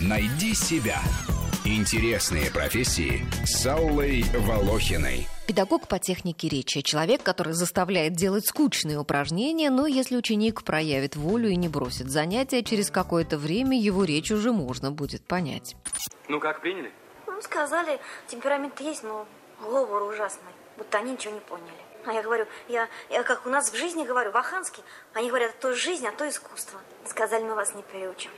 Найди 0.00 0.54
себя. 0.54 0.98
Интересные 1.64 2.50
профессии 2.50 3.22
с 3.44 3.66
Аллой 3.66 4.24
Волохиной. 4.34 5.28
Педагог 5.46 5.88
по 5.88 5.98
технике 5.98 6.48
речи– 6.48 6.80
человек, 6.82 7.22
который 7.22 7.52
заставляет 7.52 8.14
делать 8.14 8.46
скучные 8.46 8.98
упражнения, 8.98 9.68
но 9.68 9.86
если 9.86 10.16
ученик 10.16 10.62
проявит 10.62 11.16
волю 11.16 11.50
и 11.50 11.56
не 11.56 11.68
бросит 11.68 12.08
занятия, 12.08 12.62
через 12.62 12.90
какое-то 12.90 13.36
время 13.36 13.78
его 13.78 14.04
речь 14.04 14.30
уже 14.30 14.52
можно 14.52 14.90
будет 14.90 15.22
понять. 15.22 15.76
Ну 16.28 16.40
как, 16.40 16.62
приняли? 16.62 16.92
Ну, 17.26 17.40
сказали, 17.42 18.00
темперамент 18.28 18.80
есть, 18.80 19.02
но 19.02 19.26
говор 19.60 20.02
ужасный. 20.02 20.52
Будто 20.76 20.98
они 20.98 21.12
ничего 21.12 21.34
не 21.34 21.40
поняли. 21.40 21.72
А 22.06 22.12
я 22.12 22.22
говорю, 22.22 22.46
я, 22.68 22.88
я 23.10 23.22
как 23.22 23.46
у 23.46 23.50
нас 23.50 23.70
в 23.70 23.76
жизни 23.76 24.04
говорю, 24.04 24.30
в 24.30 24.36
Аханске, 24.36 24.82
они 25.12 25.28
говорят, 25.28 25.58
то 25.60 25.74
жизнь, 25.74 26.06
а 26.06 26.12
то 26.12 26.28
искусство. 26.28 26.80
Сказали, 27.06 27.44
мы 27.44 27.54
вас 27.54 27.74
не 27.74 27.82
приучим. 27.82 28.30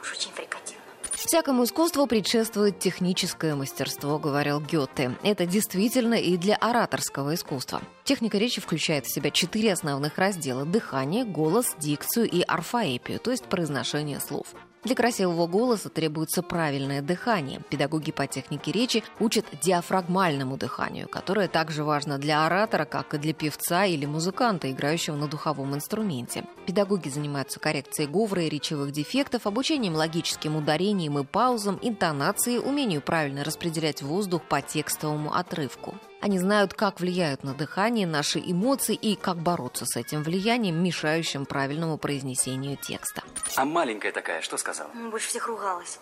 Уж 0.00 0.12
очень 0.12 0.30
фрикативно. 0.32 0.82
Всякому 1.12 1.64
искусству 1.64 2.06
предшествует 2.06 2.78
техническое 2.78 3.56
мастерство, 3.56 4.18
говорил 4.18 4.60
Гёте. 4.60 5.16
Это 5.24 5.46
действительно 5.46 6.14
и 6.14 6.36
для 6.36 6.54
ораторского 6.54 7.34
искусства. 7.34 7.82
Техника 8.04 8.38
речи 8.38 8.60
включает 8.60 9.06
в 9.06 9.12
себя 9.12 9.30
четыре 9.30 9.72
основных 9.72 10.16
раздела– 10.16 10.64
дыхание, 10.66 11.24
голос, 11.24 11.74
дикцию 11.78 12.30
и 12.30 12.42
орфоэпию, 12.42 13.18
то 13.18 13.32
есть 13.32 13.44
произношение 13.46 14.20
слов. 14.20 14.46
Для 14.84 14.94
красивого 14.94 15.46
голоса 15.46 15.88
требуется 15.88 16.42
правильное 16.42 17.02
дыхание. 17.02 17.60
Педагоги 17.68 18.12
по 18.12 18.26
технике 18.26 18.70
речи 18.70 19.02
учат 19.18 19.44
диафрагмальному 19.60 20.56
дыханию, 20.56 21.08
которое 21.08 21.48
также 21.48 21.82
важно 21.82 22.18
для 22.18 22.46
оратора, 22.46 22.84
как 22.84 23.14
и 23.14 23.18
для 23.18 23.34
певца 23.34 23.84
или 23.84 24.06
музыканта, 24.06 24.70
играющего 24.70 25.16
на 25.16 25.26
духовом 25.26 25.74
инструменте. 25.74 26.44
Педагоги 26.66 27.08
занимаются 27.08 27.58
коррекцией 27.58 28.08
говора 28.08 28.42
и 28.42 28.48
речевых 28.48 28.92
дефектов, 28.92 29.46
обучением 29.46 29.94
логическим 29.94 30.54
ударениям 30.54 31.18
и 31.18 31.24
паузам, 31.24 31.78
интонации, 31.82 32.58
умению 32.58 33.00
правильно 33.02 33.42
распределять 33.42 34.02
воздух 34.02 34.42
по 34.42 34.62
текстовому 34.62 35.34
отрывку. 35.34 35.96
Они 36.20 36.38
знают, 36.38 36.74
как 36.74 36.98
влияют 36.98 37.44
на 37.44 37.54
дыхание 37.54 38.06
наши 38.06 38.40
эмоции 38.40 38.94
и 38.94 39.14
как 39.14 39.36
бороться 39.36 39.86
с 39.86 39.96
этим 39.96 40.24
влиянием, 40.24 40.82
мешающим 40.82 41.46
правильному 41.46 41.96
произнесению 41.96 42.76
текста. 42.76 43.22
А 43.54 43.64
маленькая 43.64 44.10
такая, 44.10 44.40
что 44.40 44.56
сказала? 44.56 44.90
Больше 45.10 45.28
всех 45.28 45.46
ругалась. 45.46 46.00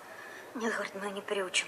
Нет, 0.55 0.72
говорит, 0.72 0.94
мы 0.94 1.11
не 1.11 1.20
приучим. 1.20 1.67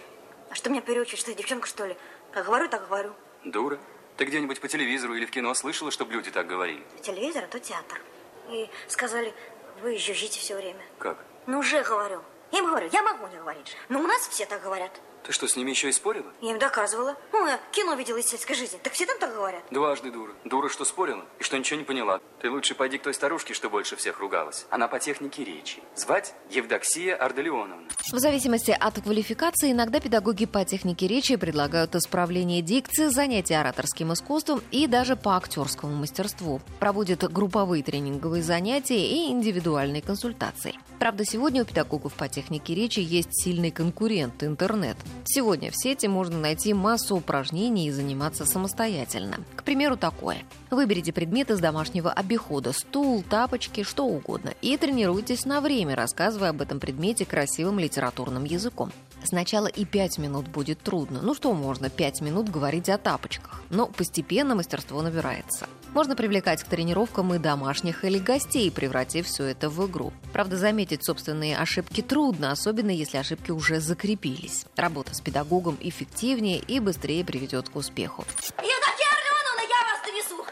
А 0.50 0.54
что 0.54 0.70
меня 0.70 0.80
приучить? 0.80 1.18
Что 1.18 1.30
я 1.30 1.36
девчонка, 1.36 1.68
что 1.68 1.84
ли? 1.84 1.96
Как 2.32 2.46
говорю, 2.46 2.68
так 2.68 2.86
говорю. 2.88 3.12
Дура. 3.44 3.78
Ты 4.16 4.24
где-нибудь 4.24 4.60
по 4.60 4.68
телевизору 4.68 5.14
или 5.14 5.26
в 5.26 5.30
кино 5.30 5.52
слышала, 5.52 5.90
чтобы 5.90 6.14
люди 6.14 6.30
так 6.30 6.46
говорили? 6.46 6.82
Телевизор, 7.02 7.44
а 7.44 7.48
то 7.48 7.60
театр. 7.60 8.00
И 8.48 8.68
сказали, 8.88 9.34
вы 9.82 9.98
жужжите 9.98 10.40
все 10.40 10.56
время. 10.56 10.80
Как? 10.98 11.18
Ну, 11.46 11.58
уже 11.58 11.82
говорю. 11.82 12.22
Я 12.50 12.60
им 12.60 12.66
говорю, 12.66 12.88
я 12.90 13.02
могу 13.02 13.26
не 13.26 13.36
говорить. 13.36 13.76
Но 13.90 14.00
у 14.00 14.06
нас 14.06 14.26
все 14.28 14.46
так 14.46 14.62
говорят. 14.62 14.90
Ты 15.24 15.32
что, 15.32 15.46
с 15.46 15.56
ними 15.56 15.70
еще 15.70 15.88
и 15.88 15.92
спорила? 15.92 16.32
Я 16.40 16.52
им 16.52 16.58
доказывала. 16.58 17.16
Ну, 17.32 17.46
я 17.46 17.60
кино 17.72 17.94
видела 17.94 18.16
из 18.16 18.26
сельской 18.26 18.56
жизни. 18.56 18.78
Так 18.82 18.92
все 18.92 19.06
там 19.06 19.18
так 19.18 19.34
говорят. 19.34 19.62
Дважды 19.70 20.10
дура. 20.10 20.32
Дура, 20.44 20.68
что 20.68 20.84
спорила 20.84 21.24
и 21.38 21.42
что 21.42 21.58
ничего 21.58 21.78
не 21.78 21.84
поняла. 21.84 22.20
Ты 22.40 22.50
лучше 22.50 22.74
пойди 22.74 22.98
к 22.98 23.02
той 23.02 23.14
старушке, 23.14 23.54
что 23.54 23.68
больше 23.68 23.96
всех 23.96 24.20
ругалась. 24.20 24.66
Она 24.70 24.88
по 24.88 24.98
технике 24.98 25.44
речи. 25.44 25.82
Звать 25.96 26.34
Евдоксия 26.50 27.16
Арделеоновна. 27.16 27.88
В 28.12 28.18
зависимости 28.18 28.70
от 28.70 29.00
квалификации, 29.02 29.72
иногда 29.72 30.00
педагоги 30.00 30.46
по 30.46 30.64
технике 30.64 31.06
речи 31.06 31.36
предлагают 31.36 31.94
исправление 31.94 32.62
дикции, 32.62 33.08
занятия 33.08 33.60
ораторским 33.60 34.12
искусством 34.12 34.62
и 34.70 34.86
даже 34.86 35.16
по 35.16 35.36
актерскому 35.36 35.94
мастерству. 35.94 36.60
Проводят 36.78 37.24
групповые 37.30 37.82
тренинговые 37.82 38.42
занятия 38.42 39.06
и 39.06 39.30
индивидуальные 39.30 40.02
консультации. 40.02 40.74
Правда, 40.98 41.24
сегодня 41.24 41.62
у 41.62 41.64
педагогов 41.64 42.14
по 42.14 42.28
технике 42.28 42.74
речи 42.74 43.00
есть 43.00 43.30
сильный 43.32 43.70
конкурент– 43.70 44.42
интернет. 44.42 44.96
Сегодня 45.24 45.70
в 45.70 45.76
сети 45.76 46.06
можно 46.06 46.38
найти 46.38 46.72
массу 46.72 47.16
упражнений 47.16 47.88
и 47.88 47.90
заниматься 47.90 48.46
самостоятельно. 48.46 49.38
К 49.56 49.62
примеру, 49.62 49.96
такое. 49.96 50.38
Выберите 50.70 51.12
предмет 51.12 51.50
из 51.50 51.60
домашнего 51.60 52.10
обихода– 52.10 52.72
стул, 52.74 53.22
тапочки, 53.22 53.82
что 53.82 54.06
угодно. 54.06 54.54
И 54.62 54.76
тренируйтесь 54.76 55.44
на 55.44 55.60
время, 55.60 55.94
рассказывая 55.94 56.50
об 56.50 56.62
этом 56.62 56.80
предмете 56.80 57.24
красивым 57.24 57.78
литературным 57.78 58.44
языком. 58.44 58.90
Сначала 59.24 59.66
и 59.66 59.84
пять 59.84 60.18
минут 60.18 60.48
будет 60.48 60.80
трудно. 60.80 61.20
Ну 61.22 61.34
что 61.34 61.52
можно 61.52 61.90
пять 61.90 62.20
минут 62.20 62.48
говорить 62.50 62.88
о 62.88 62.98
тапочках? 62.98 63.62
Но 63.70 63.86
постепенно 63.86 64.54
мастерство 64.54 65.02
набирается. 65.02 65.68
Можно 65.92 66.16
привлекать 66.16 66.62
к 66.62 66.68
тренировкам 66.68 67.34
и 67.34 67.38
домашних 67.38 68.04
или 68.04 68.18
гостей, 68.18 68.70
превратив 68.70 69.26
все 69.26 69.44
это 69.44 69.70
в 69.70 69.86
игру. 69.90 70.12
Правда, 70.32 70.56
заметить 70.56 71.04
собственные 71.04 71.56
ошибки 71.56 72.02
трудно, 72.02 72.52
особенно 72.52 72.90
если 72.90 73.18
ошибки 73.18 73.50
уже 73.50 73.80
закрепились. 73.80 74.66
Работа 74.76 75.14
с 75.14 75.20
педагогом 75.20 75.76
эффективнее 75.80 76.58
и 76.58 76.80
быстрее 76.80 77.24
приведет 77.24 77.68
к 77.68 77.76
успеху. 77.76 78.24
Евдокия 78.58 79.08
Арлеоновна, 79.16 79.62
я 79.68 79.80
вас 79.86 80.00
довезу. 80.06 80.44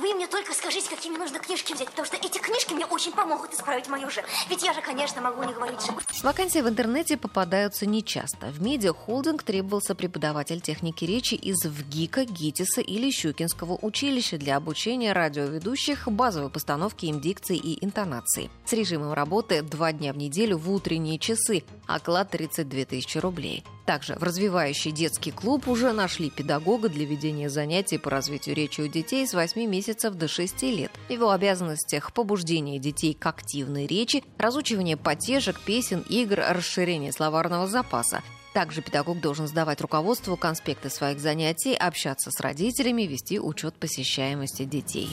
Вы 0.00 0.14
мне 0.14 0.26
только 0.26 0.54
скажите, 0.54 0.88
какие 0.88 1.12
нужно 1.12 1.38
книжки 1.40 1.74
взять, 1.74 1.90
потому 1.90 2.06
что 2.06 2.16
эти 2.16 2.38
книжки 2.38 2.72
мне 2.72 2.86
очень 2.86 3.12
помогут 3.12 3.52
исправить 3.52 3.86
мою 3.88 4.10
же. 4.10 4.24
Ведь 4.48 4.62
я 4.62 4.72
же, 4.72 4.80
конечно, 4.80 5.20
могу 5.20 5.42
не 5.44 5.52
говорить 5.52 5.78
же. 5.84 5.92
Вакансии 6.22 6.60
в 6.60 6.68
интернете 6.68 7.18
попадаются 7.18 7.84
нечасто. 7.84 8.46
В 8.46 8.62
медиахолдинг 8.62 9.42
требовался 9.42 9.94
преподаватель 9.94 10.62
техники 10.62 11.04
речи 11.04 11.34
из 11.34 11.66
ВГИКа, 11.66 12.24
ГИТИСа 12.24 12.80
или 12.80 13.10
Щукинского 13.10 13.78
училища 13.82 14.38
для 14.38 14.56
обучения 14.56 15.12
радиоведущих 15.12 16.08
базовой 16.08 16.48
постановки 16.48 17.04
им 17.04 17.20
дикции 17.20 17.58
и 17.58 17.84
интонации. 17.84 18.48
С 18.64 18.72
режимом 18.72 19.12
работы 19.12 19.60
два 19.60 19.92
дня 19.92 20.14
в 20.14 20.16
неделю 20.16 20.56
в 20.56 20.72
утренние 20.72 21.18
часы, 21.18 21.62
оклад 21.86 22.30
32 22.30 22.86
тысячи 22.86 23.18
рублей. 23.18 23.64
Также 23.84 24.14
в 24.14 24.22
развивающий 24.22 24.92
детский 24.92 25.32
клуб 25.32 25.66
уже 25.66 25.92
нашли 25.92 26.30
педагога 26.30 26.88
для 26.88 27.04
ведения 27.04 27.50
занятий 27.50 27.98
по 27.98 28.08
развитию 28.08 28.54
речи 28.54 28.80
у 28.80 28.86
детей 28.86 29.26
с 29.26 29.34
8 29.34 29.66
месяцев 29.68 29.89
до 30.14 30.28
6 30.28 30.62
лет. 30.62 30.90
В 31.08 31.12
его 31.12 31.30
обязанностях 31.30 32.12
побуждение 32.12 32.78
детей 32.78 33.14
к 33.14 33.26
активной 33.26 33.86
речи, 33.86 34.22
разучивание 34.38 34.96
потешек, 34.96 35.60
песен, 35.60 36.04
игр, 36.08 36.40
расширение 36.48 37.12
словарного 37.12 37.66
запаса. 37.66 38.22
Также 38.52 38.82
педагог 38.82 39.20
должен 39.20 39.46
сдавать 39.46 39.80
руководству 39.80 40.36
конспекты 40.36 40.90
своих 40.90 41.20
занятий, 41.20 41.74
общаться 41.74 42.30
с 42.30 42.40
родителями, 42.40 43.02
вести 43.02 43.38
учет 43.38 43.74
посещаемости 43.74 44.64
детей. 44.64 45.08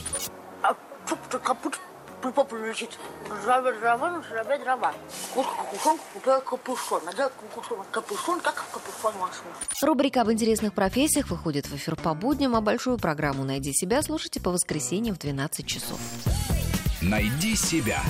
А 0.62 0.74
капут 2.18 2.34
папа 2.34 2.54
лежит. 2.56 2.98
Дрова, 3.44 3.72
дрова, 3.72 4.10
ну, 4.10 4.22
дрова, 4.22 4.58
дрова. 4.58 4.94
Куртка, 5.34 5.56
капюшон, 5.64 5.98
купила 6.12 6.40
капюшон. 6.40 7.04
Надела 7.04 7.30
капюшон, 7.30 7.84
капюшон, 7.90 8.40
как 8.40 8.54
в 8.56 8.70
капюшон 8.70 9.14
машину. 9.20 9.48
Рубрика 9.82 10.22
об 10.22 10.30
интересных 10.30 10.74
профессиях 10.74 11.28
выходит 11.28 11.66
в 11.66 11.76
эфир 11.76 11.96
по 11.96 12.14
будням, 12.14 12.54
а 12.56 12.60
большую 12.60 12.98
программу 12.98 13.44
«Найди 13.44 13.72
себя» 13.72 14.02
слушайте 14.02 14.40
по 14.40 14.50
воскресеньям 14.50 15.14
в 15.14 15.18
12 15.18 15.66
часов. 15.66 16.00
Найди 17.02 17.56
себя. 17.56 18.02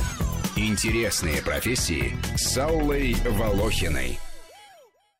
Интересные 0.57 1.43
профессии 1.43 2.17
с 2.37 2.57
Аллой 2.57 3.15
Волохиной. 3.25 4.19